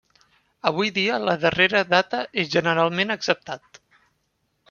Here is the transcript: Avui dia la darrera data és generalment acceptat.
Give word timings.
Avui 0.69 0.87
dia 0.95 1.17
la 1.25 1.35
darrera 1.43 1.83
data 1.91 2.23
és 2.45 2.49
generalment 2.55 3.17
acceptat. 3.17 3.81